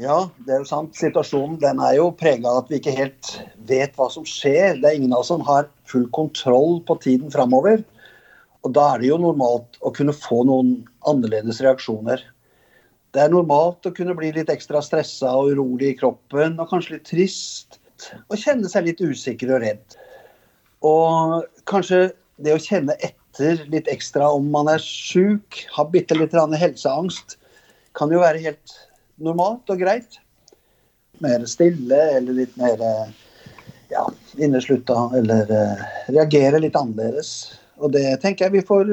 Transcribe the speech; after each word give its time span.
Ja, 0.00 0.30
det 0.46 0.54
er 0.54 0.62
jo 0.62 0.68
sant. 0.68 0.94
Situasjonen 0.96 1.58
den 1.60 1.80
er 1.84 1.98
jo 1.98 2.06
prega 2.16 2.48
av 2.48 2.62
at 2.62 2.70
vi 2.72 2.78
ikke 2.80 2.94
helt 2.96 3.34
vet 3.68 3.98
hva 3.98 4.06
som 4.12 4.24
skjer. 4.24 4.78
Det 4.80 4.88
er 4.88 4.96
ingen 4.96 5.12
av 5.12 5.20
oss 5.20 5.28
som 5.28 5.44
har 5.44 5.68
full 5.90 6.06
kontroll 6.16 6.78
på 6.88 6.96
tiden 7.04 7.28
framover. 7.34 7.82
Og 8.64 8.72
da 8.76 8.86
er 8.94 9.02
det 9.02 9.10
jo 9.10 9.20
normalt 9.20 9.76
å 9.84 9.92
kunne 9.96 10.16
få 10.16 10.40
noen 10.48 10.72
annerledes 11.10 11.60
reaksjoner. 11.64 12.24
Det 13.12 13.24
er 13.24 13.32
normalt 13.32 13.84
å 13.84 13.92
kunne 13.92 14.16
bli 14.16 14.32
litt 14.38 14.52
ekstra 14.52 14.80
stressa 14.84 15.34
og 15.36 15.52
urolig 15.52 15.92
i 15.92 16.00
kroppen, 16.00 16.56
og 16.56 16.72
kanskje 16.72 16.96
litt 16.96 17.08
trist. 17.10 17.80
Og 18.30 18.38
kjenne 18.40 18.72
seg 18.72 18.88
litt 18.88 19.04
usikker 19.04 19.52
og 19.52 19.64
redd. 19.66 19.96
Og 20.86 21.48
kanskje 21.68 22.06
det 22.40 22.56
å 22.56 22.62
kjenne 22.62 22.96
etter 23.04 23.66
litt 23.68 23.88
ekstra 23.92 24.30
om 24.32 24.48
man 24.54 24.70
er 24.72 24.80
sjuk, 24.80 25.66
har 25.74 25.92
bitte 25.92 26.16
litt 26.16 26.32
helseangst, 26.32 27.36
kan 27.98 28.12
jo 28.14 28.22
være 28.22 28.40
helt 28.40 28.80
normalt 29.24 29.70
og 29.72 29.80
greit. 29.82 30.20
Mer 31.20 31.44
stille 31.48 31.98
eller 32.16 32.38
litt 32.40 32.56
mer 32.60 32.80
ja, 33.90 34.04
inneslutta 34.40 35.10
eller 35.18 35.50
uh, 35.50 35.84
reagere 36.08 36.62
litt 36.62 36.78
annerledes. 36.78 37.52
Og 37.80 37.92
det 37.96 38.04
tenker 38.22 38.46
jeg 38.46 38.58
vi 38.58 38.66
får 38.66 38.90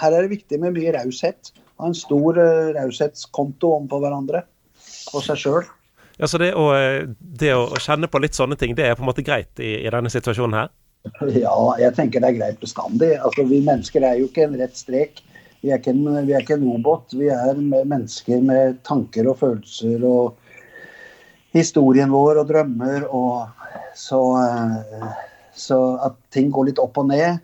Her 0.00 0.14
er 0.14 0.24
det 0.24 0.32
viktig 0.32 0.60
med 0.60 0.76
mye 0.76 0.94
raushet. 0.96 1.52
Ha 1.80 1.88
en 1.88 1.96
stor 1.96 2.36
uh, 2.40 2.72
raushetskonto 2.76 3.74
overfor 3.78 4.04
hverandre 4.04 4.44
og 5.14 5.24
seg 5.24 5.40
sjøl. 5.40 5.68
Ja, 6.20 6.28
så 6.28 6.36
det 6.40 6.50
å, 6.52 6.66
eh, 6.76 7.08
det 7.18 7.54
å, 7.56 7.64
kjenne 7.80 8.10
på 8.10 8.20
litt 8.20 8.36
sånne 8.36 8.58
ting, 8.60 8.74
det 8.76 8.84
er 8.84 8.96
på 8.98 9.04
en 9.04 9.08
måte 9.08 9.24
greit 9.24 9.60
i, 9.62 9.78
i 9.80 9.92
denne 9.92 10.12
situasjonen 10.12 10.58
her? 10.58 10.72
Ja, 11.46 11.54
jeg 11.80 11.94
tenker 11.96 12.20
det 12.20 12.34
er 12.34 12.36
greit 12.36 12.60
bestandig. 12.60 13.14
Altså, 13.16 13.46
Vi 13.48 13.62
mennesker 13.64 14.04
er 14.04 14.18
jo 14.20 14.28
ikke 14.28 14.44
en 14.44 14.58
rett 14.60 14.76
strek. 14.76 15.22
Vi 15.60 15.70
er, 15.74 15.80
en, 15.92 16.04
vi 16.24 16.32
er 16.32 16.40
ikke 16.40 16.56
en 16.56 16.68
robot. 16.70 17.12
Vi 17.16 17.28
er 17.32 17.58
mennesker 17.60 18.40
med 18.44 18.78
tanker 18.86 19.28
og 19.28 19.40
følelser 19.42 20.04
og 20.08 20.38
historien 21.56 22.12
vår 22.12 22.40
og 22.42 22.48
drømmer. 22.48 23.04
Og 23.12 23.48
så, 23.96 24.20
eh, 24.40 25.10
så 25.52 25.80
at 26.06 26.16
ting 26.32 26.48
går 26.54 26.70
litt 26.70 26.80
opp 26.82 26.96
og 27.02 27.10
ned, 27.10 27.42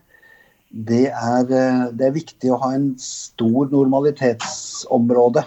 det 0.71 1.07
er, 1.11 1.45
eh, 1.45 1.85
det 1.93 2.09
er 2.09 2.17
viktig 2.17 2.53
å 2.53 2.61
ha 2.65 2.73
en 2.77 2.95
stor 3.01 3.69
normalitetsområde 3.73 5.45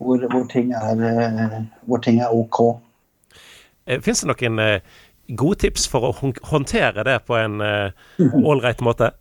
hvor, 0.00 0.22
hvor, 0.32 0.44
ting, 0.52 0.72
er, 0.76 1.00
eh, 1.04 1.56
hvor 1.88 2.04
ting 2.04 2.20
er 2.20 2.32
OK. 2.32 2.60
Fins 4.04 4.20
det 4.22 4.28
noen 4.28 4.60
gode 5.36 5.62
tips 5.64 5.88
for 5.88 6.10
å 6.10 6.32
håndtere 6.52 7.04
det 7.08 7.16
på 7.24 7.36
en 7.40 7.58
ålreit 8.52 8.84
måte? 8.84 9.14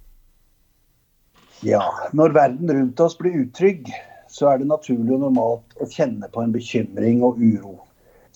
Ja, 1.66 1.84
når 2.16 2.32
verden 2.38 2.72
rundt 2.72 3.02
oss 3.04 3.18
blir 3.20 3.36
utrygg, 3.42 3.90
så 4.32 4.48
er 4.48 4.62
det 4.62 4.70
naturlig 4.70 5.12
og 5.18 5.26
normalt 5.26 5.82
å 5.84 5.88
kjenne 5.92 6.30
på 6.32 6.44
en 6.44 6.54
bekymring 6.54 7.20
og 7.26 7.42
uro. 7.42 7.74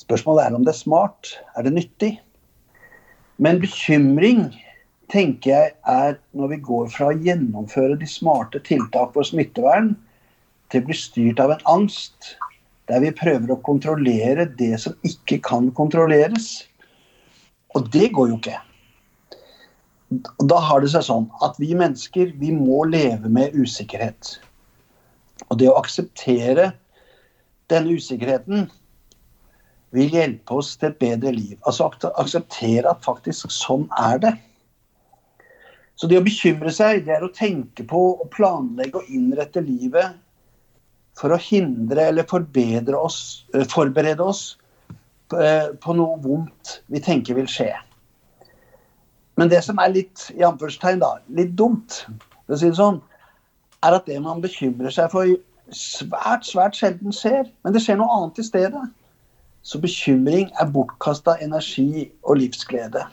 Spørsmålet 0.02 0.50
er 0.50 0.58
om 0.58 0.66
det 0.66 0.74
er 0.74 0.82
smart. 0.82 1.30
Er 1.56 1.64
det 1.64 1.72
nyttig? 1.78 2.18
Men 3.40 3.62
bekymring 3.64 4.50
tenker 5.14 5.54
jeg 5.54 5.72
er 5.88 6.18
når 6.36 6.52
vi 6.52 6.60
går 6.68 6.92
fra 6.92 7.14
å 7.14 7.16
gjennomføre 7.16 7.96
de 8.02 8.10
smarte 8.10 8.60
tiltak 8.68 9.14
for 9.16 9.28
smittevern, 9.28 9.94
til 10.74 10.84
å 10.84 10.90
bli 10.90 10.98
styrt 10.98 11.40
av 11.40 11.54
en 11.54 11.66
angst, 11.70 12.34
der 12.92 13.00
vi 13.06 13.14
prøver 13.16 13.54
å 13.54 13.62
kontrollere 13.64 14.50
det 14.60 14.74
som 14.84 14.98
ikke 15.08 15.40
kan 15.46 15.72
kontrolleres. 15.78 16.66
Og 17.78 17.88
det 17.94 18.10
går 18.18 18.34
jo 18.34 18.40
ikke 18.42 18.60
da 20.50 20.59
har 20.61 20.83
det 20.83 20.92
seg 20.94 21.06
sånn 21.08 21.28
at 21.45 21.58
vi 21.61 21.73
mennesker 21.78 22.33
vi 22.39 22.52
må 22.56 22.83
leve 22.89 23.30
med 23.31 23.56
usikkerhet. 23.56 24.38
Og 25.50 25.59
det 25.61 25.69
å 25.72 25.78
akseptere 25.80 26.72
denne 27.72 27.97
usikkerheten 27.97 28.67
vil 29.94 30.16
hjelpe 30.17 30.58
oss 30.58 30.73
til 30.78 30.89
et 30.89 31.00
bedre 31.02 31.34
liv. 31.36 31.58
Altså 31.69 31.89
akseptere 32.17 32.89
at 32.89 33.06
faktisk 33.06 33.53
sånn 33.53 33.86
er 34.02 34.19
det. 34.23 34.34
Så 35.95 36.09
det 36.09 36.17
å 36.17 36.25
bekymre 36.25 36.72
seg, 36.73 37.06
det 37.06 37.13
er 37.16 37.25
å 37.25 37.34
tenke 37.34 37.85
på 37.85 38.02
å 38.18 38.29
planlegge 38.34 39.03
og 39.03 39.09
innrette 39.13 39.62
livet 39.62 40.18
for 41.19 41.34
å 41.34 41.38
hindre 41.38 42.09
eller 42.09 42.97
oss, 42.97 43.46
eh, 43.53 43.66
forberede 43.69 44.23
oss 44.25 44.57
eh, 45.38 45.69
på 45.78 45.94
noe 45.94 46.18
vondt 46.23 46.79
vi 46.90 47.00
tenker 47.00 47.38
vil 47.38 47.47
skje. 47.47 47.69
Men 49.40 49.50
det 49.50 49.64
som 49.66 49.80
er 49.82 49.94
litt 49.94 50.28
i 50.34 50.44
da, 51.02 51.16
litt 51.34 51.56
dumt, 51.58 52.04
for 52.46 52.56
å 52.56 52.60
si 52.60 52.70
det 52.70 52.78
sånn, 52.78 53.00
er 53.84 53.98
at 53.98 54.06
det 54.08 54.20
man 54.24 54.44
bekymrer 54.44 54.94
seg 54.94 55.10
for, 55.12 55.30
svært, 55.74 56.46
svært 56.46 56.78
sjelden 56.78 57.16
skjer. 57.16 57.48
Men 57.64 57.74
det 57.76 57.82
skjer 57.84 57.98
noe 58.00 58.14
annet 58.18 58.40
i 58.40 58.46
stedet. 58.46 58.84
Så 59.64 59.80
bekymring 59.82 60.52
er 60.60 60.72
bortkasta 60.72 61.38
energi 61.44 62.10
og 62.24 62.42
livsglede. 62.42 63.06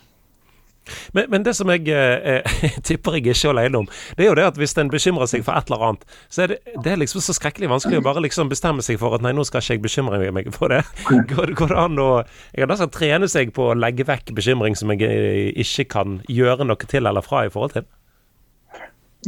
Men, 1.13 1.27
men, 1.31 1.45
det 1.47 1.55
som 1.55 1.71
jeg 1.71 1.87
eh, 1.93 2.57
tipper 2.87 3.19
jeg 3.19 3.31
ikke 3.31 3.51
er 3.51 3.53
alene 3.53 3.83
om, 3.83 3.89
det 4.17 4.25
er 4.25 4.31
jo 4.31 4.37
det 4.39 4.47
at 4.49 4.59
hvis 4.61 4.75
en 4.81 4.91
bekymrer 4.93 5.31
seg 5.31 5.45
for 5.47 5.59
et 5.59 5.71
eller 5.71 5.87
annet, 5.91 6.17
så 6.33 6.45
er 6.45 6.55
det, 6.55 6.59
det 6.85 6.93
er 6.93 7.01
liksom 7.03 7.25
så 7.25 7.37
skrekkelig 7.37 7.71
vanskelig 7.71 8.01
å 8.01 8.07
bare 8.07 8.25
liksom 8.25 8.51
bestemme 8.53 8.85
seg 8.85 9.01
for 9.03 9.17
at 9.17 9.25
nei, 9.25 9.35
nå 9.37 9.45
skal 9.47 9.63
ikke 9.63 9.79
jeg 9.79 9.85
bekymre 9.87 10.33
meg 10.35 10.51
for 10.57 10.73
det. 10.73 10.83
Går, 11.31 11.55
går 11.59 11.73
det 11.73 11.79
an 11.79 12.01
å 12.01 12.09
Jeg 12.21 12.63
kan 12.63 12.71
nesten 12.73 12.93
trene 12.95 13.29
seg 13.31 13.55
på 13.57 13.71
å 13.71 13.79
legge 13.79 14.07
vekk 14.09 14.33
bekymring 14.37 14.77
som 14.79 14.93
jeg 14.95 15.07
eh, 15.07 15.51
ikke 15.63 15.89
kan 15.97 16.21
gjøre 16.31 16.67
noe 16.67 16.91
til 16.91 17.07
eller 17.07 17.25
fra 17.25 17.45
i 17.47 17.53
forhold 17.53 17.77
til? 17.77 17.89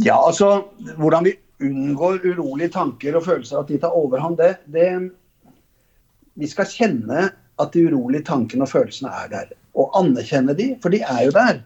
Ja, 0.00 0.16
altså 0.16 0.70
hvordan 0.96 1.26
vi 1.28 1.36
unngår 1.62 2.24
urolige 2.24 2.72
tanker 2.74 3.18
og 3.18 3.26
følelser 3.26 3.60
at 3.60 3.68
de 3.70 3.78
tar 3.82 3.94
overhånd, 3.94 4.40
det, 4.40 4.56
det 4.72 4.88
Vi 6.40 6.48
skal 6.48 6.70
kjenne 6.70 7.26
at 7.60 7.74
de 7.74 7.84
urolige 7.86 8.24
tankene 8.26 8.64
og 8.64 8.72
følelsene 8.72 9.12
er 9.12 9.28
der 9.30 9.50
anerkjenne 9.98 10.54
de, 10.58 10.72
for 10.82 10.94
de 10.94 11.02
er 11.04 11.26
jo 11.26 11.34
der. 11.36 11.62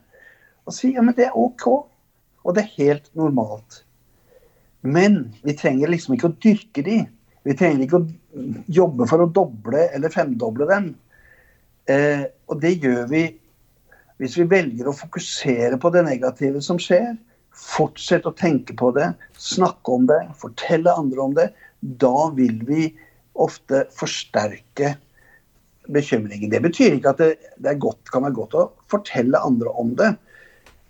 Og 0.67 0.75
si 0.75 0.93
ja, 0.95 1.05
men 1.05 1.17
det 1.17 1.29
er 1.29 1.39
OK. 1.39 1.67
Og 2.47 2.55
det 2.55 2.65
er 2.65 2.77
helt 2.79 3.11
normalt. 3.19 3.83
Men 4.87 5.35
vi 5.43 5.57
trenger 5.59 5.91
liksom 5.91 6.15
ikke 6.15 6.31
å 6.31 6.37
dyrke 6.43 6.85
de. 6.87 7.01
Vi 7.47 7.55
trenger 7.59 7.87
ikke 7.87 8.01
å 8.01 8.63
jobbe 8.71 9.07
for 9.11 9.23
å 9.23 9.31
doble 9.31 9.89
eller 9.95 10.15
femdoble 10.15 10.69
dem. 10.71 10.93
Eh, 11.91 12.27
og 12.51 12.61
det 12.63 12.77
gjør 12.83 13.07
vi 13.11 13.25
hvis 14.21 14.37
vi 14.41 14.47
velger 14.49 14.89
å 14.89 14.97
fokusere 14.97 15.79
på 15.81 15.91
det 15.95 16.05
negative 16.07 16.63
som 16.65 16.79
skjer. 16.83 17.15
Fortsette 17.57 18.31
å 18.31 18.37
tenke 18.37 18.75
på 18.77 18.91
det, 18.97 19.11
snakke 19.41 19.95
om 19.95 20.07
det, 20.09 20.21
fortelle 20.41 20.93
andre 20.93 21.23
om 21.25 21.37
det. 21.37 21.51
Da 21.81 22.29
vil 22.37 22.61
vi 22.69 22.91
ofte 23.47 23.85
forsterke 23.97 24.95
bekymringen. 25.93 26.51
Det 26.51 26.63
betyr 26.65 26.97
ikke 26.97 27.13
at 27.15 27.21
det, 27.23 27.33
det 27.63 27.77
godt, 27.83 28.11
kan 28.13 28.25
være 28.27 28.37
godt 28.39 28.57
å 28.59 28.65
fortelle 28.91 29.41
andre 29.45 29.73
om 29.81 29.93
det 29.99 30.13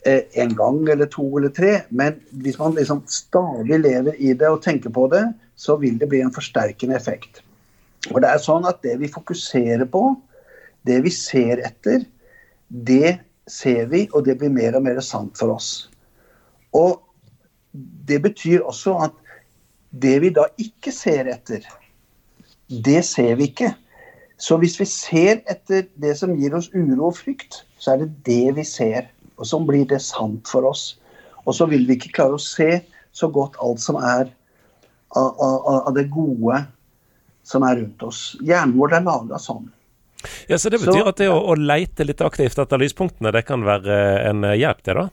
eh, 0.06 0.22
en 0.42 0.54
gang 0.58 0.80
eller 0.92 1.10
to 1.12 1.26
eller 1.38 1.52
tre, 1.54 1.80
men 1.90 2.20
hvis 2.44 2.58
man 2.60 2.76
liksom 2.78 3.04
stadig 3.10 3.80
lever 3.82 4.18
i 4.18 4.32
det 4.38 4.50
og 4.50 4.62
tenker 4.64 4.92
på 4.94 5.08
det, 5.12 5.24
så 5.56 5.78
vil 5.80 5.98
det 6.00 6.08
bli 6.10 6.22
en 6.24 6.34
forsterkende 6.34 6.96
effekt. 6.98 7.42
Og 8.12 8.20
det 8.22 8.30
er 8.30 8.42
sånn 8.42 8.66
at 8.68 8.82
Det 8.84 8.94
vi 9.00 9.10
fokuserer 9.10 9.86
på, 9.90 10.14
det 10.86 11.00
vi 11.02 11.10
ser 11.10 11.64
etter, 11.66 12.04
det 12.68 13.18
ser 13.50 13.86
vi, 13.90 14.06
og 14.12 14.26
det 14.26 14.36
blir 14.38 14.52
mer 14.52 14.76
og 14.78 14.84
mer 14.86 15.00
sant 15.02 15.38
for 15.38 15.56
oss. 15.56 15.88
Og 16.74 17.02
Det 18.06 18.22
betyr 18.22 18.62
også 18.64 18.94
at 19.04 19.16
det 19.92 20.14
vi 20.22 20.30
da 20.32 20.46
ikke 20.58 20.92
ser 20.94 21.28
etter, 21.28 21.64
det 22.68 23.02
ser 23.04 23.34
vi 23.36 23.50
ikke. 23.50 23.72
Så 24.36 24.58
hvis 24.60 24.76
vi 24.80 24.86
ser 24.88 25.40
etter 25.48 25.86
det 26.00 26.12
som 26.18 26.34
gir 26.36 26.54
oss 26.56 26.68
uro 26.74 27.08
og 27.08 27.16
frykt, 27.16 27.62
så 27.80 27.94
er 27.94 28.04
det 28.04 28.10
det 28.28 28.56
vi 28.58 28.64
ser. 28.68 29.08
Og 29.36 29.48
så 29.48 29.60
blir 29.64 29.86
det 29.88 30.02
sant 30.04 30.48
for 30.48 30.68
oss. 30.68 30.96
Og 31.46 31.56
så 31.56 31.68
vil 31.70 31.86
vi 31.88 31.96
ikke 31.96 32.12
klare 32.18 32.36
å 32.36 32.42
se 32.42 32.82
så 33.16 33.30
godt 33.32 33.56
alt 33.64 33.80
som 33.80 33.96
er 34.00 34.28
av, 35.16 35.30
av, 35.40 35.86
av 35.88 35.94
det 35.96 36.08
gode 36.12 36.60
som 37.46 37.64
er 37.64 37.80
rundt 37.80 38.02
oss. 38.04 38.20
Hjernen 38.44 38.76
vår 38.76 38.98
er 38.98 39.06
laga 39.06 39.40
sånn. 39.40 39.68
Ja, 40.50 40.58
Så 40.58 40.72
det 40.72 40.80
betyr 40.82 41.04
så, 41.04 41.08
at 41.12 41.20
det 41.20 41.30
å, 41.30 41.38
å, 41.38 41.54
leite 41.56 42.04
litt 42.04 42.20
aktivt 42.24 42.58
etter 42.58 42.80
lyspunktene, 42.82 43.32
det 43.32 43.44
kan 43.46 43.64
være 43.64 43.96
en 44.26 44.44
hjelp, 44.56 44.82
det 44.84 44.96
da? 44.98 45.06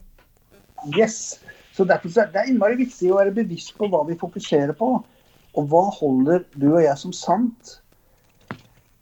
Yes. 0.98 1.38
Så 1.74 1.86
derfor 1.88 2.12
er 2.22 2.30
det 2.34 2.48
innmari 2.50 2.78
viktig 2.82 3.10
å 3.12 3.20
være 3.20 3.34
bevisst 3.34 3.74
på 3.78 3.88
hva 3.90 4.04
vi 4.08 4.18
fokuserer 4.18 4.74
på. 4.78 4.96
Og 5.54 5.70
hva 5.70 5.84
holder 5.94 6.44
du 6.58 6.68
og 6.72 6.82
jeg 6.82 6.98
som 6.98 7.14
sant? 7.14 7.78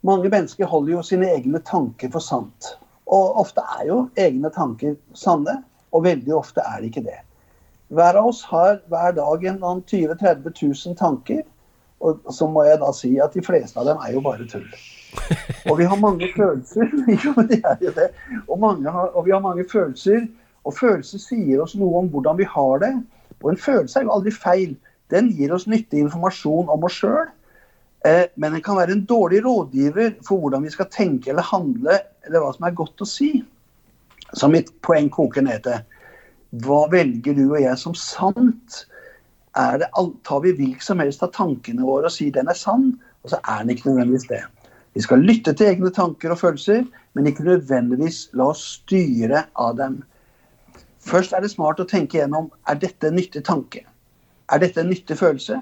Mange 0.03 0.29
mennesker 0.29 0.67
holder 0.67 0.97
jo 0.97 1.03
sine 1.07 1.29
egne 1.31 1.61
tanker 1.63 2.11
for 2.11 2.25
sant. 2.25 2.73
Og 3.07 3.37
ofte 3.43 3.63
er 3.79 3.87
jo 3.87 3.99
egne 4.19 4.51
tanker 4.51 4.97
sanne, 5.15 5.61
og 5.93 6.07
veldig 6.07 6.35
ofte 6.35 6.65
er 6.65 6.81
det 6.81 6.91
ikke 6.91 7.05
det. 7.07 7.21
Hver 7.93 8.17
av 8.17 8.31
oss 8.31 8.41
har 8.49 8.81
hver 8.89 9.13
dag 9.19 9.45
en 9.45 9.61
20 9.61 10.17
30 10.19 10.53
000 10.63 10.97
tanker. 10.97 11.43
Og 12.01 12.19
så 12.35 12.49
må 12.51 12.65
jeg 12.67 12.81
da 12.81 12.89
si 12.97 13.13
at 13.23 13.35
de 13.37 13.43
fleste 13.45 13.79
av 13.79 13.87
dem 13.87 14.01
er 14.03 14.15
jo 14.17 14.23
bare 14.25 14.47
tull. 14.51 14.65
Og 15.71 15.77
vi 15.79 15.85
har 15.87 16.01
mange 16.01 16.27
følelser. 16.35 16.89
jo, 17.25 17.35
det 17.47 17.61
er 17.63 17.77
jo 17.85 17.93
det. 17.95 18.09
Og, 18.49 18.65
har, 18.65 19.13
og 19.13 19.27
vi 19.27 19.31
har 19.31 19.45
mange 19.45 19.65
følelser. 19.71 20.25
Og 20.65 20.75
følelser 20.75 21.21
sier 21.21 21.63
oss 21.63 21.77
noe 21.79 22.01
om 22.01 22.09
hvordan 22.11 22.41
vi 22.41 22.49
har 22.49 22.83
det. 22.83 22.95
Og 23.43 23.53
en 23.53 23.61
følelse 23.61 24.01
er 24.01 24.09
jo 24.09 24.17
aldri 24.17 24.33
feil. 24.35 24.75
Den 25.13 25.29
gir 25.37 25.53
oss 25.55 25.69
nyttig 25.69 26.01
informasjon 26.01 26.73
om 26.73 26.89
oss 26.89 26.97
sjøl. 26.99 27.29
Eh, 28.05 28.25
men 28.35 28.53
den 28.53 28.63
kan 28.63 28.77
være 28.77 28.97
en 28.97 29.05
dårlig 29.07 29.45
rådgiver 29.45 30.17
for 30.27 30.43
hvordan 30.43 30.65
vi 30.67 30.73
skal 30.75 30.91
tenke 30.91 31.31
eller 31.31 31.47
handle, 31.47 31.99
eller 32.27 32.43
hva 32.43 32.53
som 32.55 32.67
er 32.67 32.79
godt 32.79 33.05
å 33.05 33.09
si. 33.09 33.33
Så 34.33 34.49
mitt 34.51 34.73
poeng 34.83 35.11
koker 35.13 35.45
ned 35.45 35.63
til 35.67 35.83
hva 36.63 36.83
velger 36.93 37.37
du 37.37 37.47
og 37.47 37.61
jeg 37.63 37.79
som 37.81 37.95
sant? 37.97 38.83
Det, 39.53 39.89
tar 40.25 40.41
vi 40.45 40.55
hvilken 40.57 40.85
som 40.85 41.01
helst 41.01 41.23
av 41.25 41.33
tankene 41.37 41.85
våre 41.85 42.09
og 42.09 42.15
sier 42.15 42.33
den 42.33 42.49
er 42.49 42.57
sann, 42.57 42.95
og 43.23 43.33
så 43.33 43.39
er 43.41 43.63
den 43.63 43.75
ikke 43.75 43.91
nødvendigvis 43.91 44.29
det. 44.31 44.43
Vi 44.97 45.05
skal 45.05 45.25
lytte 45.25 45.55
til 45.57 45.71
egne 45.71 45.93
tanker 45.93 46.33
og 46.33 46.41
følelser, 46.41 46.83
men 47.13 47.29
ikke 47.29 47.47
nødvendigvis 47.47 48.27
la 48.37 48.51
oss 48.53 48.65
styre 48.81 49.47
av 49.61 49.77
dem. 49.79 50.01
Først 51.05 51.33
er 51.33 51.45
det 51.45 51.53
smart 51.53 51.81
å 51.81 51.89
tenke 51.89 52.19
gjennom 52.19 52.51
er 52.69 52.81
dette 52.81 53.09
en 53.09 53.17
nyttig 53.17 53.45
tanke. 53.49 53.85
Er 54.53 54.61
dette 54.61 54.83
en 54.83 54.91
nyttig 54.93 55.17
følelse? 55.21 55.61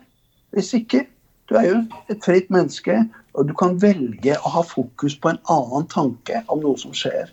Hvis 0.55 0.73
ikke, 0.79 1.05
du 1.51 1.57
er 1.59 1.67
jo 1.67 1.79
et 2.13 2.23
fritt 2.23 2.51
menneske, 2.55 2.95
og 3.35 3.49
du 3.49 3.55
kan 3.59 3.75
velge 3.83 4.37
å 4.39 4.53
ha 4.55 4.63
fokus 4.67 5.17
på 5.19 5.33
en 5.33 5.41
annen 5.51 5.89
tanke 5.91 6.45
om 6.47 6.63
noe 6.63 6.79
som 6.79 6.95
skjer. 6.95 7.33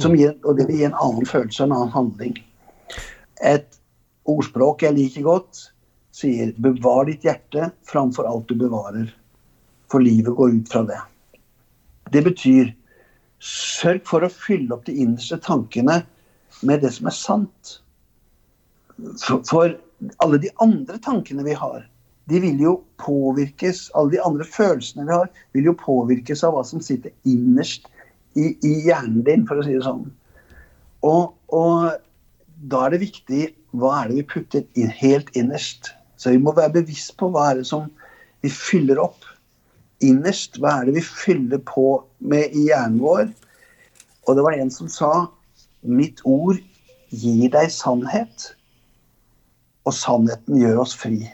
Som 0.00 0.16
gir, 0.16 0.38
og 0.40 0.56
det 0.56 0.70
vil 0.70 0.80
gi 0.80 0.86
en 0.88 0.96
annen 0.96 1.28
følelse 1.28 1.60
og 1.60 1.68
en 1.68 1.76
annen 1.76 1.92
handling. 1.92 2.38
Et 3.44 3.78
ordspråk 4.24 4.86
jeg 4.86 4.96
liker 4.96 5.26
godt, 5.26 5.66
sier 6.16 6.54
'bevar 6.56 7.04
ditt 7.08 7.24
hjerte 7.28 7.70
framfor 7.88 8.28
alt 8.28 8.48
du 8.48 8.56
bevarer'. 8.56 9.12
For 9.92 10.00
livet 10.00 10.36
går 10.36 10.56
ut 10.56 10.72
fra 10.72 10.82
det. 10.88 11.00
Det 12.12 12.24
betyr 12.24 12.72
sørg 13.42 14.06
for 14.08 14.24
å 14.24 14.32
fylle 14.32 14.72
opp 14.72 14.86
de 14.88 14.96
innerste 14.96 15.36
tankene 15.36 16.06
med 16.62 16.80
det 16.80 16.92
som 16.96 17.06
er 17.06 17.16
sant. 17.16 17.78
For, 19.20 19.44
for 19.44 19.76
alle 20.24 20.38
de 20.38 20.48
andre 20.60 20.96
tankene 20.98 21.44
vi 21.44 21.52
har, 21.52 21.84
de 22.30 22.40
vil 22.42 22.60
jo 22.62 22.72
påvirkes 23.02 23.88
Alle 23.98 24.14
de 24.14 24.20
andre 24.22 24.44
følelsene 24.46 25.06
vi 25.08 25.14
har, 25.14 25.30
vil 25.52 25.70
jo 25.70 25.78
påvirkes 25.78 26.44
av 26.46 26.54
hva 26.56 26.62
som 26.66 26.82
sitter 26.84 27.14
innerst 27.28 27.88
i, 28.38 28.54
i 28.64 28.72
hjernen 28.86 29.24
din, 29.26 29.46
for 29.48 29.58
å 29.58 29.64
si 29.66 29.74
det 29.74 29.84
sånn. 29.84 30.06
Og, 31.04 31.34
og, 31.52 31.98
da 32.70 32.86
er 32.86 32.94
det 32.94 33.02
viktig 33.02 33.42
hva 33.76 33.96
er 33.98 34.10
det 34.10 34.20
vi 34.20 34.28
putter 34.36 34.64
inn 34.78 34.92
helt 34.94 35.32
innerst. 35.38 35.90
Så 36.16 36.30
vi 36.30 36.40
må 36.40 36.54
være 36.54 36.78
bevisst 36.78 37.16
på 37.18 37.32
hva 37.34 37.50
er 37.50 37.60
det 37.60 37.66
som 37.68 37.88
vi 38.44 38.50
fyller 38.54 39.00
opp 39.02 39.26
innerst. 40.04 40.60
Hva 40.62 40.78
er 40.78 40.88
det 40.88 40.96
vi 41.00 41.04
fyller 41.04 41.62
på 41.66 41.86
med 42.22 42.54
i 42.54 42.68
hjernen 42.68 43.02
vår? 43.02 43.26
Og 44.28 44.38
det 44.38 44.46
var 44.46 44.56
en 44.56 44.70
som 44.70 44.90
sa 44.92 45.12
mitt 45.82 46.22
ord 46.22 46.60
gir 47.10 47.50
deg 47.52 47.72
sannhet, 47.74 48.52
og 49.82 49.96
sannheten 49.96 50.60
gjør 50.62 50.84
oss 50.84 50.94
fri. 50.96 51.26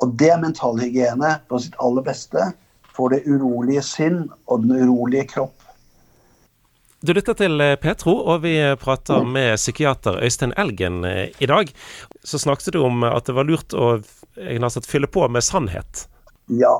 Og 0.00 0.14
det 0.20 0.30
er 0.32 0.40
mentalhygiene 0.42 1.36
på 1.48 1.60
sitt 1.60 1.76
aller 1.82 2.04
beste 2.06 2.50
for 2.96 3.12
det 3.12 3.24
urolige 3.28 3.82
sinn 3.84 4.22
og 4.46 4.64
den 4.64 4.76
urolige 4.80 5.26
kropp. 5.34 5.56
Du 7.00 7.14
lytter 7.16 7.32
til 7.32 7.60
eh, 7.64 7.78
Petro, 7.80 8.12
og 8.28 8.42
vi 8.44 8.58
prater 8.80 9.24
med 9.24 9.54
psykiater 9.56 10.18
Øystein 10.20 10.52
Elgen 10.60 11.04
eh, 11.08 11.30
i 11.40 11.48
dag. 11.48 11.70
Så 12.24 12.38
snakket 12.38 12.74
du 12.76 12.82
om 12.84 13.04
at 13.08 13.24
det 13.28 13.36
var 13.36 13.48
lurt 13.48 13.72
å 13.72 13.94
sagt, 14.68 14.88
fylle 14.88 15.08
på 15.08 15.24
med 15.28 15.44
sannhet. 15.44 16.04
Ja. 16.52 16.74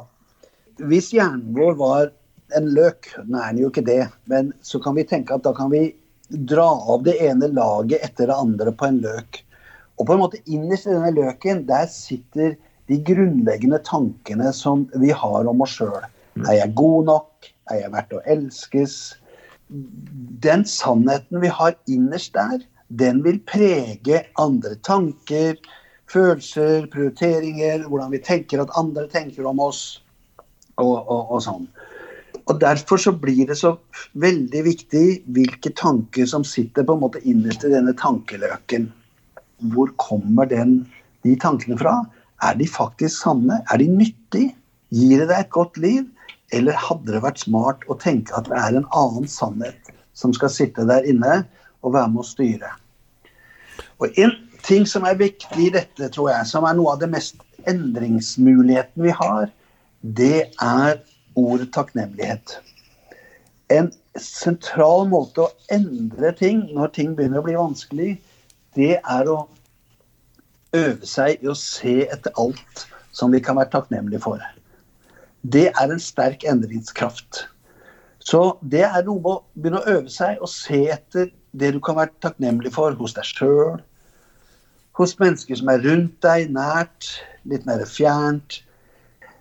Hvis 0.77 1.13
hjernen 1.13 1.55
vår 1.57 1.79
var 1.81 2.13
en 2.57 2.69
løk, 2.75 3.09
nå 3.25 3.41
er 3.41 3.53
den 3.55 3.63
jo 3.65 3.71
ikke 3.71 3.87
det, 3.87 4.03
men 4.29 4.53
så 4.63 4.81
kan 4.83 4.97
vi 4.99 5.07
tenke 5.09 5.37
at 5.37 5.45
da 5.45 5.55
kan 5.57 5.71
vi 5.73 5.87
dra 6.31 6.69
av 6.69 7.05
det 7.07 7.17
ene 7.25 7.49
laget 7.53 8.05
etter 8.05 8.31
det 8.31 8.37
andre 8.37 8.73
på 8.77 8.91
en 8.91 9.01
løk. 9.03 9.41
Og 10.01 10.07
på 10.09 10.15
en 10.15 10.23
måte 10.23 10.41
innerst 10.47 10.89
i 10.89 10.95
denne 10.95 11.13
løken, 11.17 11.65
der 11.69 11.89
sitter 11.93 12.57
de 12.91 12.99
grunnleggende 13.07 13.79
tankene 13.87 14.51
som 14.57 14.89
vi 14.99 15.13
har 15.15 15.49
om 15.49 15.63
oss 15.63 15.77
sjøl. 15.79 16.03
Er 16.49 16.57
jeg 16.59 16.75
god 16.79 17.11
nok? 17.11 17.51
Er 17.71 17.85
jeg 17.85 17.93
verdt 17.95 18.17
å 18.17 18.23
elskes? 18.35 18.97
Den 20.43 20.65
sannheten 20.67 21.43
vi 21.45 21.51
har 21.55 21.77
innerst 21.91 22.35
der, 22.35 22.59
den 22.91 23.23
vil 23.23 23.39
prege 23.47 24.25
andre 24.43 24.75
tanker, 24.87 25.55
følelser, 26.11 26.89
prioriteringer, 26.91 27.87
hvordan 27.87 28.11
vi 28.11 28.23
tenker 28.27 28.63
at 28.65 28.73
andre 28.79 29.07
tenker 29.13 29.47
om 29.47 29.63
oss, 29.63 30.01
og, 30.81 30.97
og, 31.07 31.31
og 31.37 31.45
sånn. 31.47 31.69
Og 32.51 32.57
Derfor 32.59 32.99
så 32.99 33.13
blir 33.15 33.47
det 33.47 33.61
så 33.61 33.77
veldig 34.19 34.65
viktig 34.67 35.05
hvilke 35.31 35.71
tanker 35.79 36.27
som 36.27 36.43
sitter 36.43 36.83
på 36.87 36.97
en 36.97 37.05
måte 37.05 37.23
innerst 37.23 37.63
i 37.67 37.71
denne 37.71 37.95
tankeløken. 37.95 38.89
Hvor 39.71 39.93
kommer 40.01 40.49
den, 40.51 40.81
de 41.23 41.37
tankene 41.39 41.79
fra? 41.79 42.01
Er 42.43 42.57
de 42.57 42.67
faktisk 42.69 43.23
sanne? 43.23 43.61
Er 43.71 43.81
de 43.81 43.89
nyttige? 43.91 44.55
Gir 44.91 45.23
det 45.23 45.29
deg 45.31 45.45
et 45.45 45.55
godt 45.55 45.79
liv? 45.79 46.07
Eller 46.53 46.79
hadde 46.79 47.15
det 47.15 47.23
vært 47.23 47.43
smart 47.45 47.85
å 47.87 47.97
tenke 48.01 48.35
at 48.37 48.49
det 48.51 48.59
er 48.59 48.79
en 48.81 48.89
annen 48.97 49.29
sannhet 49.31 49.93
som 50.19 50.33
skal 50.35 50.51
sitte 50.53 50.87
der 50.89 51.07
inne 51.07 51.43
og 51.85 51.95
være 51.95 52.11
med 52.13 52.25
å 52.25 52.31
styre? 52.31 52.73
Og 54.01 54.19
En 54.19 54.35
ting 54.65 54.85
som 54.89 55.07
er 55.09 55.17
viktig 55.17 55.69
i 55.69 55.73
dette, 55.73 56.11
tror 56.13 56.31
jeg, 56.33 56.49
som 56.49 56.67
er 56.69 56.77
noe 56.77 56.95
av 56.95 57.01
det 57.01 57.09
mest 57.13 57.39
endringsmuligheten 57.71 59.05
vi 59.07 59.15
har, 59.17 59.49
det 60.01 60.51
er 60.61 61.01
ordet 61.39 61.71
takknemlighet. 61.77 62.59
En 63.73 63.91
sentral 64.19 65.07
måte 65.09 65.47
å 65.47 65.53
endre 65.73 66.33
ting 66.37 66.65
når 66.75 66.93
ting 66.97 67.15
begynner 67.17 67.41
å 67.41 67.47
bli 67.47 67.57
vanskelig, 67.57 68.11
det 68.77 68.99
er 68.99 69.31
å 69.31 69.45
øve 70.77 71.07
seg 71.07 71.43
i 71.43 71.51
å 71.51 71.57
se 71.59 71.97
etter 72.07 72.35
alt 72.41 72.87
som 73.17 73.33
vi 73.35 73.41
kan 73.43 73.59
være 73.59 73.73
takknemlige 73.73 74.23
for. 74.23 74.43
Det 75.43 75.71
er 75.71 75.91
en 75.91 76.03
sterk 76.03 76.45
endringskraft. 76.49 77.47
Så 78.21 78.59
det 78.61 78.85
er 78.85 79.05
noe 79.07 79.19
med 79.19 79.31
å 79.33 79.37
begynne 79.57 79.81
å 79.81 79.95
øve 79.97 80.13
seg 80.13 80.41
og 80.43 80.53
se 80.53 80.85
etter 80.93 81.31
det 81.57 81.73
du 81.75 81.81
kan 81.83 81.97
være 81.99 82.15
takknemlig 82.23 82.73
for 82.75 82.95
hos 82.99 83.17
deg 83.17 83.27
sjøl, 83.27 83.81
hos 84.99 85.17
mennesker 85.19 85.57
som 85.57 85.71
er 85.73 85.83
rundt 85.87 86.19
deg, 86.23 86.51
nært, 86.53 87.09
litt 87.49 87.65
mer 87.67 87.83
fjernt. 87.89 88.61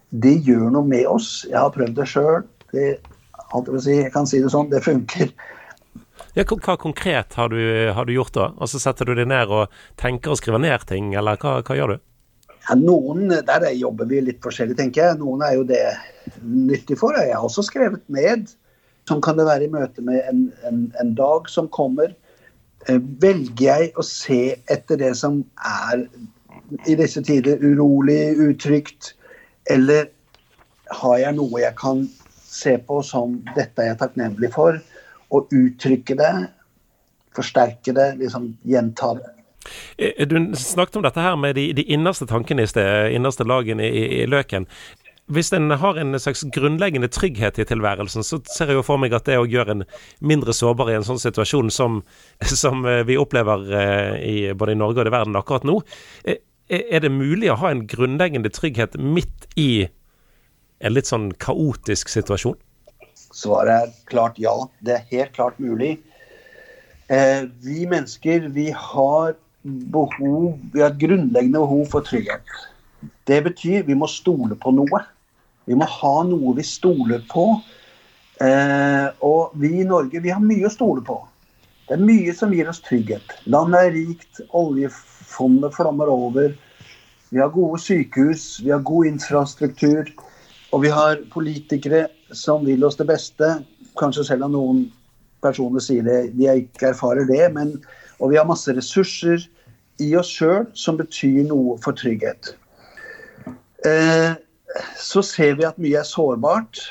Det 0.09 0.37
gjør 0.47 0.69
noe 0.73 0.87
med 0.87 1.05
oss. 1.09 1.43
Jeg 1.49 1.59
har 1.59 1.73
prøvd 1.75 1.97
det 1.99 2.07
sjøl. 2.09 2.45
Jeg 2.73 4.13
kan 4.13 4.29
si 4.29 4.39
det 4.41 4.53
sånn, 4.53 4.71
det 4.71 4.81
funker. 4.85 5.33
Ja, 6.37 6.45
hva 6.45 6.75
konkret 6.77 7.33
har 7.39 7.49
du, 7.49 7.59
har 7.95 8.05
du, 8.05 8.13
gjort 8.13 8.35
da? 8.37 8.51
Og 8.61 8.69
så 8.69 8.81
Setter 8.81 9.09
du 9.09 9.15
deg 9.17 9.29
ned 9.31 9.49
og 9.49 9.73
tenker 9.99 10.35
og 10.35 10.39
skriver 10.39 10.61
ned 10.61 10.85
ting, 10.89 11.11
eller 11.17 11.39
hva, 11.41 11.59
hva 11.65 11.77
gjør 11.77 11.95
du? 11.95 12.05
Ja, 12.67 12.77
noen, 12.77 13.29
Der 13.47 13.65
jobber 13.73 14.05
vi 14.09 14.21
litt 14.21 14.41
forskjellig, 14.45 14.77
tenker 14.77 15.07
jeg. 15.07 15.19
Noen 15.21 15.41
er 15.45 15.55
jo 15.57 15.65
det 15.67 15.83
nyttig 16.45 16.99
for. 17.01 17.17
Jeg 17.17 17.33
har 17.33 17.45
også 17.45 17.65
skrevet 17.65 18.03
ned. 18.13 18.51
Sånn 19.09 19.23
kan 19.25 19.39
det 19.39 19.47
være 19.47 19.65
i 19.65 19.73
møte 19.73 20.05
med 20.05 20.21
en, 20.29 20.43
en, 20.69 20.83
en 21.01 21.15
dag 21.17 21.49
som 21.49 21.69
kommer. 21.73 22.13
Eh, 22.87 22.99
velger 23.23 23.65
jeg 23.65 23.89
å 23.97 24.05
se 24.05 24.41
etter 24.69 25.01
det 25.01 25.15
som 25.17 25.41
er 25.65 26.05
i 26.85 26.95
disse 26.99 27.23
tider 27.25 27.57
urolig, 27.63 28.37
utrygt, 28.37 29.15
eller 29.73 30.11
har 31.01 31.17
jeg 31.21 31.37
noe 31.37 31.61
jeg 31.61 31.75
kan 31.79 32.05
se 32.49 32.75
på 32.85 33.01
som 33.05 33.39
dette 33.55 33.81
er 33.81 33.91
jeg 33.91 33.99
takknemlig 34.03 34.51
for? 34.53 34.77
Å 35.29 35.43
uttrykke 35.45 36.17
det, 36.19 36.31
forsterke 37.35 37.93
det, 37.95 38.13
liksom 38.21 38.53
gjenta 38.67 39.13
det. 39.19 39.35
Eh, 39.97 40.27
du 40.27 40.55
snakket 40.55 40.95
om 40.95 41.03
dette 41.03 41.21
her 41.21 41.35
med 41.35 41.55
de, 41.55 41.71
de 41.73 41.85
innerste 41.93 42.27
tankene 42.29 42.65
i 42.65 42.71
sted, 42.71 43.11
innerste 43.15 43.47
lagene 43.47 43.85
i, 43.85 44.05
i, 44.21 44.25
løken. 44.29 44.67
Hvis 45.29 45.51
en 45.53 45.69
har 45.77 45.99
en 46.01 46.17
slags 46.19 46.41
grunnleggende 46.55 47.11
trygghet 47.13 47.59
i 47.61 47.65
tilværelsen, 47.69 48.25
så 48.25 48.39
ser 48.49 48.71
jeg 48.71 48.79
jo 48.79 48.85
for 48.85 49.01
meg 49.01 49.13
at 49.13 49.27
det 49.29 49.37
òg 49.37 49.51
gjør 49.53 49.75
en 49.75 49.83
mindre 50.25 50.55
sårbar 50.57 50.89
i 50.89 50.97
en 50.97 51.05
sånn 51.05 51.21
situasjon 51.21 51.69
som, 51.73 52.01
som 52.63 52.81
eh, 52.89 53.03
vi 53.05 53.19
opplever 53.21 53.67
eh, 53.69 54.15
i, 54.25 54.37
både 54.57 54.73
i 54.73 54.79
Norge 54.79 55.03
og 55.03 55.11
i 55.11 55.13
verden 55.13 55.37
akkurat 55.37 55.67
nå. 55.69 55.81
Er 56.69 57.01
det 57.01 57.09
mulig 57.09 57.47
å 57.49 57.57
ha 57.57 57.71
en 57.73 57.87
grunnleggende 57.89 58.51
trygghet 58.53 58.93
midt 59.01 59.47
i 59.57 59.87
en 60.85 60.93
litt 60.93 61.09
sånn 61.09 61.31
kaotisk 61.41 62.11
situasjon? 62.13 62.57
Svaret 63.35 63.73
er 63.75 63.93
klart 64.09 64.39
ja. 64.41 64.55
Det 64.85 64.95
er 64.95 65.11
helt 65.11 65.35
klart 65.35 65.59
mulig. 65.61 65.97
Eh, 67.09 67.45
vi 67.65 67.85
mennesker 67.89 68.49
vi 68.53 68.69
har 68.75 69.35
behov, 69.63 70.59
vi 70.73 70.81
har 70.81 70.91
et 70.91 71.01
grunnleggende 71.01 71.59
behov 71.59 71.85
for 71.91 72.05
trygghet. 72.05 72.45
Det 73.27 73.41
betyr 73.45 73.85
vi 73.87 73.97
må 73.97 74.07
stole 74.09 74.57
på 74.59 74.73
noe. 74.75 75.03
Vi 75.69 75.77
må 75.77 75.85
ha 75.85 76.15
noe 76.25 76.55
vi 76.57 76.65
stoler 76.65 77.21
på. 77.29 77.45
Eh, 78.41 79.07
og 79.25 79.57
vi 79.59 79.81
i 79.81 79.87
Norge 79.87 80.21
vi 80.23 80.31
har 80.33 80.41
mye 80.43 80.69
å 80.69 80.73
stole 80.73 81.03
på. 81.05 81.19
Det 81.89 81.97
er 81.97 82.05
mye 82.05 82.33
som 82.37 82.53
gir 82.53 82.69
oss 82.69 82.81
trygghet. 82.85 83.33
Landet 83.49 83.87
er 83.87 83.95
rikt, 83.97 84.41
oljefondet 84.53 85.73
flommer 85.73 86.11
over. 86.13 86.53
Vi 87.29 87.41
har 87.41 87.49
gode 87.53 87.81
sykehus, 87.81 88.59
vi 88.61 88.69
har 88.73 88.85
god 88.85 89.09
infrastruktur. 89.09 90.11
Og 90.71 90.83
vi 90.83 90.91
har 90.93 91.21
politikere 91.33 92.07
som 92.35 92.65
vil 92.65 92.83
oss 92.85 92.97
det 92.99 93.07
beste, 93.09 93.47
kanskje 93.99 94.27
selv 94.27 94.45
om 94.47 94.53
noen 94.53 94.81
personer 95.43 95.81
sier 95.81 96.05
det, 96.05 96.19
de 96.37 96.49
ikke 96.51 96.91
erfarer 96.91 97.25
det. 97.29 97.41
Men, 97.55 97.77
og 98.19 98.33
vi 98.33 98.37
har 98.37 98.47
masse 98.49 98.73
ressurser 98.75 99.47
i 99.99 100.11
oss 100.19 100.29
sjøl 100.31 100.67
som 100.77 100.99
betyr 100.99 101.47
noe 101.49 101.77
for 101.83 101.97
trygghet. 101.97 102.53
Eh, 103.87 104.37
så 104.99 105.23
ser 105.25 105.57
vi 105.57 105.65
at 105.67 105.79
mye 105.81 105.99
er 106.01 106.07
sårbart. 106.07 106.83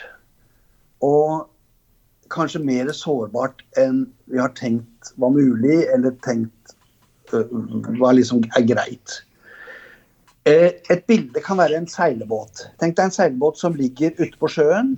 Og 1.05 1.47
kanskje 2.35 2.65
mer 2.65 2.91
sårbart 2.93 3.63
enn 3.81 4.03
vi 4.29 4.41
har 4.43 4.53
tenkt 4.59 5.13
var 5.17 5.33
mulig, 5.33 5.85
eller 5.95 6.17
tenkt 6.27 6.75
uh, 7.33 7.47
hva 8.01 8.13
liksom 8.17 8.43
er 8.59 8.67
greit. 8.69 9.21
Uh, 10.49 10.71
et 10.88 11.02
bilde 11.11 11.43
kan 11.45 11.59
være 11.61 11.76
en 11.76 11.88
seilbåt. 11.90 12.62
Tenk 12.81 12.97
deg 12.97 13.09
en 13.11 13.14
seilbåt 13.14 13.59
som 13.61 13.75
ligger 13.76 14.14
ute 14.17 14.38
på 14.40 14.49
sjøen. 14.55 14.95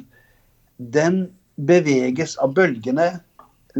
Den 0.79 1.25
beveges 1.67 2.37
av 2.39 2.55
bølgene. 2.55 3.09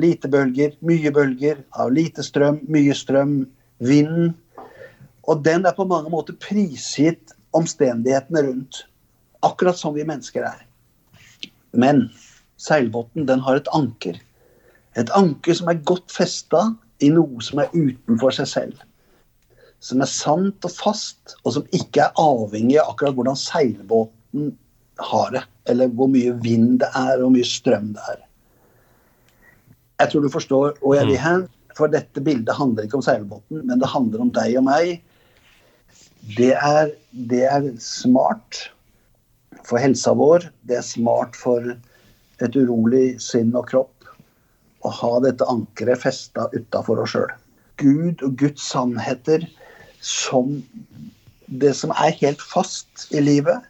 Lite 0.01 0.31
bølger, 0.33 0.75
mye 0.87 1.13
bølger. 1.15 1.61
Av 1.79 1.93
lite 1.95 2.25
strøm, 2.27 2.59
mye 2.71 2.97
strøm, 2.97 3.45
vind. 3.87 4.33
Og 5.31 5.45
den 5.47 5.69
er 5.69 5.77
på 5.77 5.87
mange 5.87 6.11
måter 6.11 6.35
prisgitt 6.43 7.37
omstendighetene 7.55 8.43
rundt. 8.49 8.83
Akkurat 9.47 9.79
som 9.79 9.95
vi 9.95 10.07
mennesker 10.09 10.49
er. 10.51 10.67
Men 11.71 12.09
seilbåten 12.59 13.31
den 13.31 13.47
har 13.47 13.61
et 13.61 13.71
anker. 13.77 14.19
Et 14.99 15.11
anker 15.15 15.55
som 15.55 15.71
er 15.71 15.85
godt 15.87 16.11
festa 16.11 16.73
i 16.99 17.13
noe 17.15 17.43
som 17.45 17.63
er 17.63 17.71
utenfor 17.77 18.35
seg 18.35 18.51
selv. 18.51 18.87
Som 19.81 20.03
er 20.05 20.11
sant 20.13 20.67
og 20.67 20.73
fast, 20.75 21.37
og 21.45 21.55
som 21.57 21.69
ikke 21.77 22.05
er 22.05 22.19
avhengig 22.21 22.77
av 22.81 22.93
akkurat 22.93 23.17
hvordan 23.17 23.39
seilbåten 23.39 24.51
har 25.01 25.31
det. 25.37 25.45
Eller 25.73 25.93
hvor 25.97 26.11
mye 26.13 26.35
vind 26.45 26.81
det 26.83 26.91
er, 26.93 27.17
og 27.19 27.29
hvor 27.29 27.37
mye 27.39 27.49
strøm 27.49 27.95
det 27.97 28.09
er. 28.15 28.27
Jeg 30.01 30.13
tror 30.13 30.25
du 30.25 30.33
forstår 30.33 30.77
hvor 30.81 30.97
jeg 30.97 31.09
vil 31.09 31.19
mm. 31.19 31.25
hen. 31.25 31.47
For 31.79 31.93
dette 31.93 32.21
bildet 32.25 32.57
handler 32.59 32.85
ikke 32.85 32.99
om 32.99 33.07
seilbåten, 33.07 33.63
men 33.65 33.81
det 33.81 33.89
handler 33.89 34.25
om 34.25 34.33
deg 34.35 34.59
og 34.59 34.67
meg. 34.67 34.99
Det 36.37 36.53
er, 36.57 36.91
det 37.31 37.45
er 37.49 37.71
smart 37.81 38.67
for 39.65 39.81
helsa 39.81 40.13
vår. 40.19 40.51
Det 40.69 40.77
er 40.81 40.85
smart 40.85 41.39
for 41.39 41.65
et 42.41 42.57
urolig 42.57 43.21
sinn 43.23 43.55
og 43.57 43.69
kropp 43.71 44.09
å 44.85 44.93
ha 44.97 45.13
dette 45.25 45.47
ankeret 45.49 46.01
festa 46.03 46.49
utafor 46.55 47.03
oss 47.05 47.15
sjøl. 47.15 47.33
Gud 47.81 48.25
og 48.27 48.37
Guds 48.41 48.65
sannheter 48.73 49.47
som 50.01 50.61
det 51.47 51.75
som 51.79 51.91
er 51.91 52.15
helt 52.21 52.43
fast 52.43 53.09
i 53.11 53.23
livet. 53.23 53.67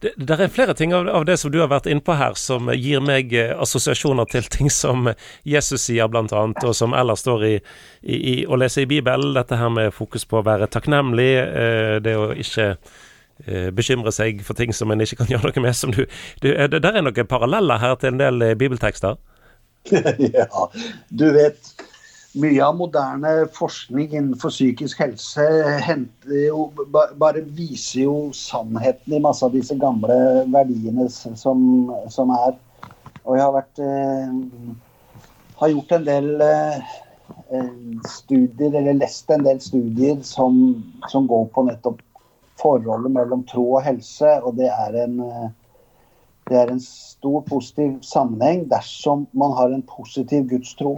Det, 0.00 0.14
det 0.16 0.36
er 0.40 0.50
flere 0.50 0.74
ting 0.74 0.94
av, 0.96 1.08
av, 1.08 1.24
det 1.28 1.36
som 1.38 1.52
du 1.52 1.58
har 1.60 1.68
vært 1.70 1.88
innpå 1.90 2.16
her, 2.16 2.36
som 2.40 2.70
gir 2.72 3.02
meg 3.04 3.34
eh, 3.36 3.52
assosiasjoner 3.60 4.28
til 4.30 4.46
ting 4.50 4.70
som 4.72 5.10
Jesus 5.44 5.88
sier, 5.88 6.08
annet, 6.08 6.64
og 6.64 6.76
som 6.76 6.94
ellers 6.96 7.24
står 7.24 7.44
i, 7.46 7.54
i, 8.02 8.16
i 8.16 8.36
å 8.46 8.58
lese 8.58 8.84
i 8.84 8.90
Bibelen. 8.90 9.34
Dette 9.36 9.58
her 9.60 9.72
med 9.74 9.92
fokus 9.94 10.24
på 10.28 10.40
å 10.40 10.46
være 10.46 10.70
takknemlig, 10.72 11.32
eh, 11.42 11.96
det 12.04 12.16
å 12.18 12.30
ikke 12.32 12.72
Eh, 13.44 13.72
bekymre 13.74 14.12
seg 14.14 14.44
for 14.46 14.54
ting 14.54 14.70
som 14.70 14.92
en 14.94 15.02
ikke 15.02 15.18
kan 15.18 15.30
gjøre 15.32 15.50
noe 15.50 15.64
med. 15.66 15.76
Som 15.76 15.94
du, 15.94 16.04
du, 16.42 16.48
det 16.48 16.82
der 16.84 17.00
er 17.00 17.04
noen 17.04 17.30
paralleller 17.30 17.82
her 17.82 17.96
til 17.98 18.14
en 18.14 18.20
del 18.22 18.44
bibeltekster? 18.58 19.18
ja, 20.38 20.46
du 21.10 21.26
vet 21.34 21.74
mye 22.40 22.62
av 22.66 22.74
moderne 22.78 23.32
forskning 23.54 24.08
innenfor 24.10 24.50
psykisk 24.50 25.00
helse 25.04 25.44
jo, 26.26 26.66
bare 27.20 27.44
viser 27.56 28.04
jo 28.04 28.16
sannheten 28.34 29.14
i 29.14 29.22
masse 29.22 29.44
av 29.46 29.54
disse 29.54 29.76
gamle 29.78 30.16
verdiene 30.50 31.06
som, 31.12 31.92
som 32.10 32.34
er. 32.34 32.58
Og 33.24 33.38
jeg 33.38 33.44
har 33.44 33.54
vært 33.54 33.82
har 35.60 35.70
gjort 35.72 35.94
en 35.96 36.08
del 36.10 36.32
studier, 38.08 38.74
eller 38.74 38.98
lest 38.98 39.30
en 39.30 39.44
del 39.46 39.60
studier 39.62 40.18
som, 40.26 40.58
som 41.08 41.28
går 41.30 41.46
på 41.54 41.64
nettopp 41.68 42.02
forholdet 42.60 43.12
mellom 43.14 43.44
tro 43.48 43.64
og 43.76 43.84
helse. 43.86 44.30
Og 44.44 44.56
det 44.58 44.70
er 44.70 44.98
en, 45.04 45.20
eh, 45.20 45.50
det 46.50 46.60
er 46.60 46.72
en 46.72 46.82
stor 46.82 47.44
positiv 47.48 47.98
sammenheng 48.02 48.66
dersom 48.70 49.26
man 49.32 49.54
har 49.58 49.72
en 49.72 49.84
positiv 49.88 50.48
gudstro. 50.50 50.96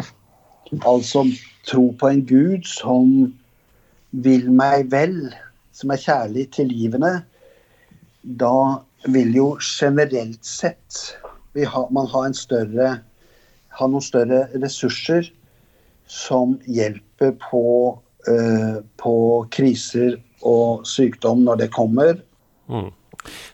Altså 0.82 1.24
tro 1.66 1.90
på 1.98 2.08
en 2.10 2.22
gud 2.26 2.66
som 2.66 3.32
vil 4.10 4.48
meg 4.50 4.88
vel, 4.90 5.16
som 5.76 5.92
er 5.92 6.02
kjærlig 6.02 6.48
tilgivende. 6.56 7.20
Da 8.22 8.82
vil 9.06 9.34
jo 9.36 9.48
generelt 9.62 10.42
sett 10.46 11.16
ha, 11.56 11.86
man 11.94 12.08
ha, 12.10 12.24
større, 12.36 12.90
ha 13.78 13.88
noen 13.88 14.04
større 14.04 14.46
ressurser 14.56 15.30
som 16.10 16.56
hjelper 16.66 17.34
på, 17.48 17.64
uh, 18.28 18.78
på 19.00 19.14
kriser 19.54 20.18
og 20.46 20.86
sykdom 20.86 21.44
når 21.46 21.64
det 21.64 21.72
kommer. 21.74 22.18
Mm. 22.70 22.90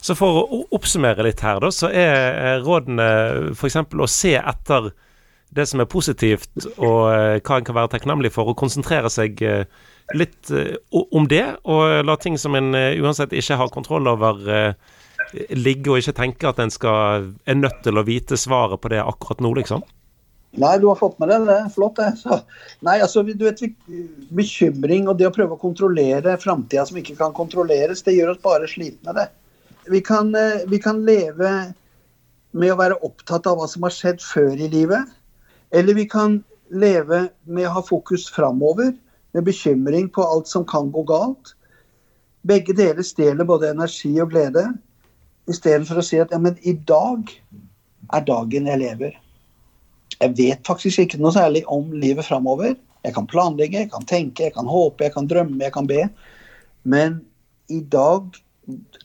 Så 0.03 0.15
for 0.17 0.43
å 0.43 0.59
oppsummere 0.75 1.25
litt 1.25 1.41
her, 1.41 1.61
da, 1.63 1.71
så 1.73 1.89
er 1.89 2.61
rådene 2.65 3.53
f.eks. 3.55 3.79
å 3.79 4.09
se 4.09 4.35
etter 4.37 4.91
det 5.55 5.65
som 5.69 5.81
er 5.81 5.89
positivt, 5.89 6.51
og 6.77 6.99
eh, 7.13 7.39
hva 7.39 7.59
en 7.59 7.67
kan 7.67 7.77
være 7.77 7.93
takknemlig 7.93 8.33
for, 8.33 8.49
og 8.49 8.59
konsentrere 8.59 9.11
seg 9.13 9.41
eh, 9.45 9.65
litt 10.17 10.51
eh, 10.53 10.75
om 10.91 11.27
det. 11.29 11.45
Og 11.69 12.03
la 12.07 12.17
ting 12.21 12.37
som 12.41 12.57
en 12.59 12.73
uansett 12.73 13.35
ikke 13.35 13.59
har 13.59 13.73
kontroll 13.73 14.09
over, 14.11 14.39
ligge, 15.55 15.91
og 15.91 16.01
ikke 16.01 16.15
tenke 16.17 16.49
at 16.49 16.61
en 16.61 16.73
skal, 16.73 17.29
er 17.45 17.59
nødt 17.59 17.83
til 17.85 17.99
å 17.99 18.05
vite 18.07 18.39
svaret 18.39 18.81
på 18.81 18.91
det 18.93 19.03
akkurat 19.03 19.43
nå, 19.43 19.53
liksom. 19.61 19.85
Nei, 20.61 20.75
du 20.77 20.85
har 20.85 20.97
fått 20.99 21.15
med 21.17 21.31
deg 21.31 21.47
det. 21.49 21.61
Flott, 21.73 21.97
det. 21.97 22.11
Så, 22.21 22.37
nei, 22.85 22.99
altså, 23.01 23.23
du 23.25 23.45
vet, 23.47 23.61
Bekymring 24.37 25.07
og 25.09 25.17
det 25.17 25.31
å 25.31 25.33
prøve 25.33 25.55
å 25.55 25.61
kontrollere 25.61 26.35
framtida 26.41 26.85
som 26.85 26.99
ikke 27.01 27.17
kan 27.17 27.33
kontrolleres, 27.33 28.03
det 28.05 28.13
gjør 28.19 28.35
oss 28.35 28.43
bare 28.43 28.69
slitne. 28.69 29.15
det. 29.17 29.29
Vi 29.89 30.03
vi 30.69 30.79
kan 30.79 31.01
leve 31.05 31.53
med 32.53 32.71
å 32.71 32.77
være 32.77 32.99
opptatt 33.05 33.49
av 33.49 33.57
hva 33.57 33.67
som 33.69 33.85
har 33.87 33.93
skjedd 33.95 34.21
før 34.21 34.53
i 34.61 34.69
livet. 34.69 35.09
Eller 35.73 35.97
vi 35.97 36.05
kan 36.09 36.37
leve 36.73 37.27
med 37.43 37.67
å 37.67 37.75
ha 37.77 37.83
fokus 37.85 38.27
framover, 38.33 38.93
med 39.33 39.47
bekymring 39.47 40.09
på 40.13 40.21
alt 40.21 40.47
som 40.47 40.65
kan 40.69 40.91
gå 40.93 41.01
galt. 41.09 41.55
Begge 42.45 42.75
deler 42.77 43.05
stjeler 43.05 43.47
både 43.49 43.71
energi 43.73 44.11
og 44.21 44.29
glede, 44.33 44.67
istedenfor 45.49 45.99
å 45.99 46.05
si 46.05 46.19
at 46.21 46.31
ja, 46.31 46.39
men 46.39 46.59
i 46.61 46.75
dag 46.87 47.31
er 48.13 48.25
dagen 48.27 48.69
jeg 48.69 48.81
lever. 48.83 49.17
Jeg 50.19 50.35
vet 50.37 50.67
faktisk 50.67 51.03
ikke 51.03 51.19
noe 51.21 51.33
særlig 51.35 51.63
om 51.71 51.89
livet 51.97 52.27
framover. 52.27 52.75
Jeg 53.03 53.15
kan 53.17 53.27
planlegge, 53.27 53.81
jeg 53.81 53.91
kan 53.91 54.05
tenke, 54.07 54.45
jeg 54.45 54.55
kan 54.55 54.69
håpe, 54.69 55.07
jeg 55.07 55.15
kan 55.15 55.27
drømme, 55.27 55.59
jeg 55.65 55.73
kan 55.75 55.89
be. 55.89 56.05
Men 56.87 57.17
i 57.73 57.81
dag 57.81 58.29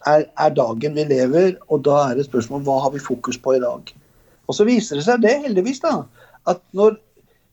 er, 0.07 0.29
er 0.29 0.55
dagen 0.55 0.95
vi 0.99 1.07
lever, 1.09 1.57
og 1.73 1.83
da 1.89 1.97
er 2.05 2.19
det 2.19 2.27
et 2.27 2.31
spørsmål 2.31 2.63
hva 2.67 2.77
har 2.85 2.95
vi 2.95 3.03
fokus 3.03 3.41
på 3.41 3.57
i 3.57 3.63
dag. 3.65 3.91
Og 4.49 4.57
så 4.57 4.69
viser 4.69 5.01
det 5.01 5.07
seg 5.09 5.25
det, 5.25 5.35
heldigvis, 5.47 5.83
da, 5.83 6.05
at 6.49 6.63
når, 6.77 6.97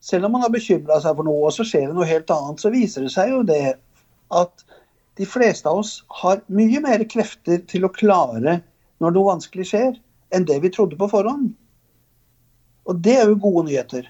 selv 0.03 0.27
om 0.27 0.35
man 0.35 0.45
har 0.45 0.53
bekymra 0.53 0.99
seg 1.03 1.17
for 1.17 1.27
noe, 1.27 1.47
og 1.47 1.53
så 1.55 1.65
skjer 1.67 1.89
det 1.89 1.97
noe 1.97 2.07
helt 2.09 2.31
annet, 2.33 2.61
så 2.61 2.71
viser 2.73 3.05
det 3.05 3.13
seg 3.13 3.33
jo 3.33 3.43
det 3.47 3.75
at 4.35 4.65
de 5.15 5.27
fleste 5.29 5.69
av 5.69 5.81
oss 5.81 5.97
har 6.21 6.41
mye 6.51 6.81
mer 6.83 7.03
krefter 7.09 7.61
til 7.69 7.87
å 7.87 7.93
klare 7.93 8.59
når 9.03 9.15
noe 9.15 9.29
vanskelig 9.29 9.69
skjer, 9.69 9.93
enn 10.35 10.47
det 10.47 10.57
vi 10.63 10.71
trodde 10.73 10.99
på 10.99 11.09
forhånd. 11.11 11.53
Og 12.85 12.99
det 13.05 13.15
er 13.19 13.29
jo 13.29 13.39
gode 13.41 13.67
nyheter. 13.69 14.09